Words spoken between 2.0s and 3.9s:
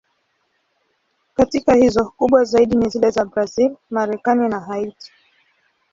kubwa zaidi ni zile za Brazil,